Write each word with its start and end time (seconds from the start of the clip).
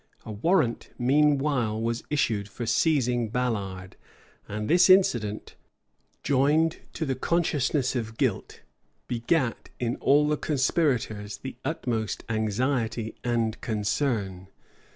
A 0.25 0.31
warrant, 0.31 0.89
meanwhile, 0.97 1.79
was 1.79 2.01
issued 2.09 2.47
for 2.49 2.65
seizing 2.65 3.29
Ballard; 3.29 3.97
and 4.47 4.67
this 4.67 4.89
incident, 4.89 5.53
joined 6.23 6.77
to 6.93 7.05
the 7.05 7.13
consciousness 7.13 7.95
of 7.95 8.17
guilt, 8.17 8.61
begat 9.07 9.69
in 9.79 9.97
all 9.97 10.27
the 10.27 10.37
conspirators 10.37 11.37
the 11.37 11.55
utmost 11.63 12.23
anxiety 12.29 13.13
and 13.23 13.61
concern. 13.61 14.47